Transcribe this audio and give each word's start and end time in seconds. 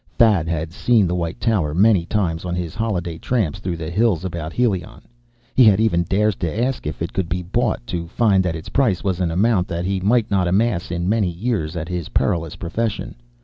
Thad 0.17 0.47
had 0.47 0.73
seen 0.73 1.05
the 1.05 1.13
white 1.13 1.39
tower 1.39 1.75
many 1.75 2.07
times, 2.07 2.43
on 2.43 2.55
his 2.55 2.73
holiday 2.73 3.19
tramps 3.19 3.59
through 3.59 3.77
the 3.77 3.91
hills 3.91 4.25
about 4.25 4.51
Helion. 4.51 5.01
He 5.53 5.63
had 5.63 5.79
even 5.79 6.05
dared 6.09 6.39
to 6.39 6.63
ask 6.65 6.87
if 6.87 7.03
it 7.03 7.13
could 7.13 7.29
be 7.29 7.43
bought, 7.43 7.85
to 7.85 8.07
find 8.07 8.43
that 8.43 8.55
its 8.55 8.69
price 8.69 9.03
was 9.03 9.19
an 9.19 9.29
amount 9.29 9.67
that 9.67 9.85
he 9.85 9.99
might 9.99 10.31
not 10.31 10.47
amass 10.47 10.89
in 10.89 11.07
many 11.07 11.29
years 11.29 11.75
at 11.75 11.87
his 11.87 12.09
perilous 12.09 12.55
profession. 12.55 13.13